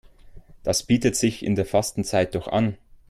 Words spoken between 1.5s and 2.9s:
der Fastenzeit doch an.